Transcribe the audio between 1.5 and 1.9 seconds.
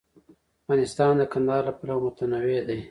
له